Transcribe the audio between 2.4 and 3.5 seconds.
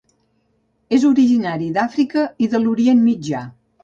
i de l'Orient Mitjà.